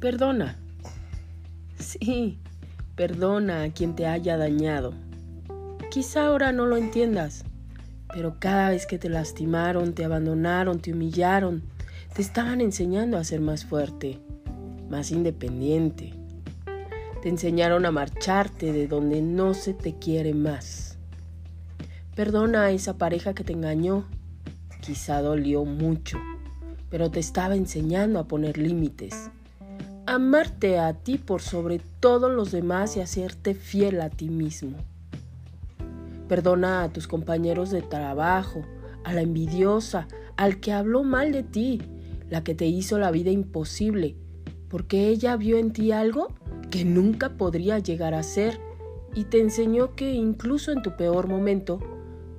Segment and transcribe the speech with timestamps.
[0.00, 0.56] Perdona.
[1.80, 2.38] Sí,
[2.94, 4.94] perdona a quien te haya dañado.
[5.90, 7.44] Quizá ahora no lo entiendas,
[8.12, 11.64] pero cada vez que te lastimaron, te abandonaron, te humillaron,
[12.14, 14.20] te estaban enseñando a ser más fuerte,
[14.88, 16.14] más independiente.
[17.20, 20.96] Te enseñaron a marcharte de donde no se te quiere más.
[22.14, 24.04] Perdona a esa pareja que te engañó.
[24.80, 26.18] Quizá dolió mucho,
[26.88, 29.30] pero te estaba enseñando a poner límites.
[30.10, 34.78] Amarte a ti por sobre todos los demás y hacerte fiel a ti mismo.
[36.30, 38.62] Perdona a tus compañeros de trabajo,
[39.04, 40.08] a la envidiosa,
[40.38, 41.82] al que habló mal de ti,
[42.30, 44.16] la que te hizo la vida imposible,
[44.70, 46.28] porque ella vio en ti algo
[46.70, 48.58] que nunca podría llegar a ser
[49.14, 51.80] y te enseñó que incluso en tu peor momento,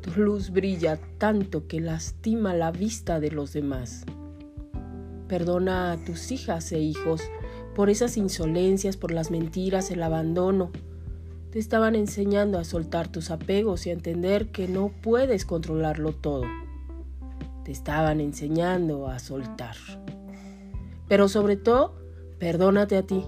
[0.01, 4.05] tu luz brilla tanto que lastima la vista de los demás.
[5.27, 7.21] Perdona a tus hijas e hijos
[7.75, 10.71] por esas insolencias, por las mentiras, el abandono,
[11.51, 16.43] te estaban enseñando a soltar tus apegos y a entender que no puedes controlarlo todo.
[17.63, 19.75] Te estaban enseñando a soltar.
[21.07, 21.95] Pero sobre todo,
[22.37, 23.25] perdónate a ti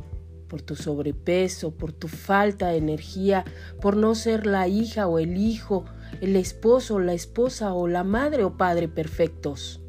[0.48, 3.46] por tu sobrepeso, por tu falta de energía,
[3.82, 5.86] por no ser la hija o el hijo,
[6.20, 9.81] el esposo, la esposa o la madre o padre perfectos.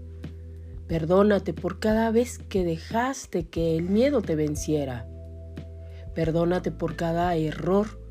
[0.87, 5.09] Perdónate por cada vez que dejaste que el miedo te venciera.
[6.15, 8.03] Perdónate por cada error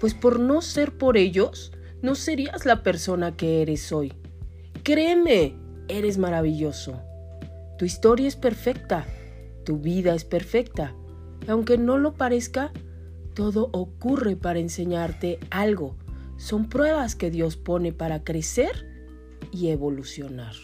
[0.00, 4.14] pues por no ser por ellos, no serías la persona que eres hoy.
[4.82, 5.54] Créeme,
[5.88, 7.02] eres maravilloso.
[7.78, 9.06] Tu historia es perfecta,
[9.64, 10.94] tu vida es perfecta.
[11.48, 12.70] aunque no lo parezca,
[13.34, 15.96] todo ocurre para enseñarte algo.
[16.36, 18.86] Son pruebas que Dios pone para crecer
[19.50, 20.54] y evolucionar.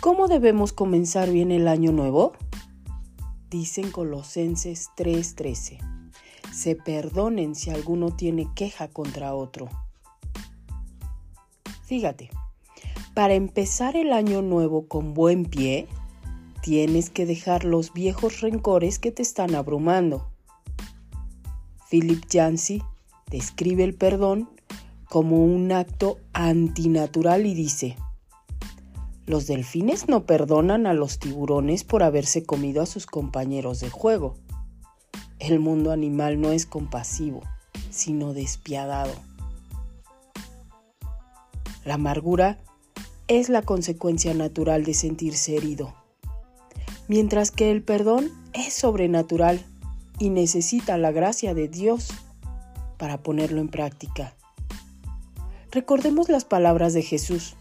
[0.00, 2.32] ¿Cómo debemos comenzar bien el año nuevo?
[3.50, 5.78] Dicen Colosenses 3:13.
[6.52, 9.68] Se perdonen si alguno tiene queja contra otro.
[11.84, 12.30] Fíjate,
[13.14, 15.88] para empezar el año nuevo con buen pie,
[16.62, 20.30] tienes que dejar los viejos rencores que te están abrumando.
[21.90, 22.82] Philip Yancey
[23.30, 24.50] describe el perdón
[25.08, 27.96] como un acto antinatural y dice,
[29.26, 34.36] los delfines no perdonan a los tiburones por haberse comido a sus compañeros de juego.
[35.38, 37.42] El mundo animal no es compasivo,
[37.90, 39.12] sino despiadado.
[41.84, 42.58] La amargura
[43.28, 45.94] es la consecuencia natural de sentirse herido,
[47.08, 49.64] mientras que el perdón es sobrenatural
[50.18, 52.08] y necesita la gracia de Dios
[52.96, 54.34] para ponerlo en práctica.
[55.72, 57.56] Recordemos las palabras de Jesús.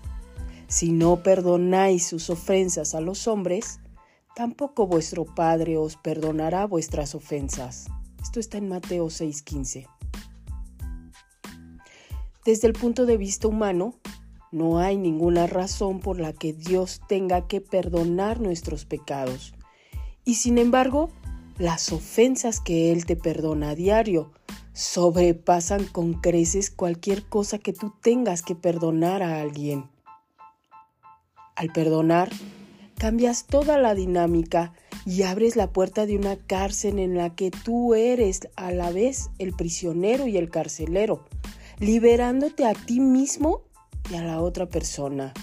[0.75, 3.79] Si no perdonáis sus ofensas a los hombres,
[4.35, 7.85] tampoco vuestro Padre os perdonará vuestras ofensas.
[8.21, 9.87] Esto está en Mateo 6:15.
[12.43, 13.95] Desde el punto de vista humano,
[14.51, 19.53] no hay ninguna razón por la que Dios tenga que perdonar nuestros pecados.
[20.25, 21.09] Y sin embargo,
[21.57, 24.33] las ofensas que Él te perdona a diario
[24.73, 29.94] sobrepasan con creces cualquier cosa que tú tengas que perdonar a alguien.
[31.55, 32.29] Al perdonar,
[32.97, 34.73] cambias toda la dinámica
[35.05, 39.29] y abres la puerta de una cárcel en la que tú eres a la vez
[39.37, 41.25] el prisionero y el carcelero,
[41.79, 43.61] liberándote a ti mismo
[44.11, 45.33] y a la otra persona.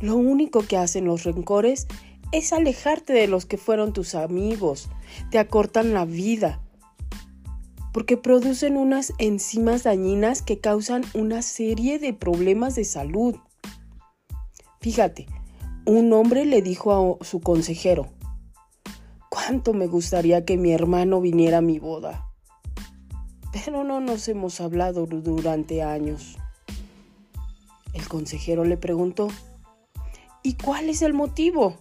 [0.00, 1.86] Lo único que hacen los rencores
[2.32, 4.88] es alejarte de los que fueron tus amigos,
[5.30, 6.60] te acortan la vida,
[7.92, 13.36] porque producen unas enzimas dañinas que causan una serie de problemas de salud.
[14.88, 15.26] Fíjate,
[15.84, 18.08] un hombre le dijo a su consejero,
[19.28, 22.30] cuánto me gustaría que mi hermano viniera a mi boda.
[23.52, 26.38] Pero no nos hemos hablado durante años.
[27.92, 29.28] El consejero le preguntó,
[30.42, 31.76] ¿y cuál es el motivo?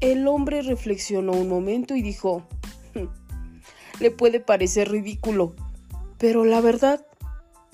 [0.00, 2.42] El hombre reflexionó un momento y dijo,
[2.96, 5.54] hmm, le puede parecer ridículo,
[6.18, 7.06] pero la verdad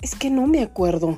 [0.03, 1.17] es que no me acuerdo.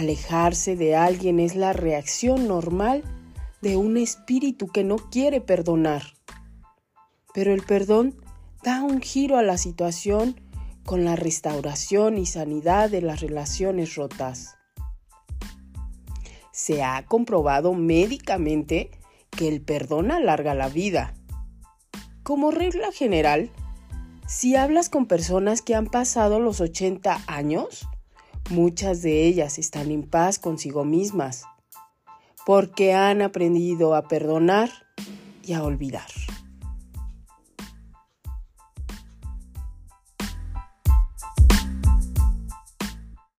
[0.00, 3.04] Alejarse de alguien es la reacción normal
[3.60, 6.14] de un espíritu que no quiere perdonar.
[7.34, 8.16] Pero el perdón
[8.62, 10.40] da un giro a la situación
[10.86, 14.56] con la restauración y sanidad de las relaciones rotas.
[16.50, 18.90] se ha comprobado médicamente
[19.30, 21.12] que el perdón alarga la vida.
[22.22, 23.50] Como regla general,
[24.26, 27.86] si hablas con personas que han pasado los 80 años,
[28.50, 31.44] muchas de ellas están en paz consigo mismas,
[32.44, 34.70] porque han aprendido a perdonar
[35.44, 36.08] y a olvidar.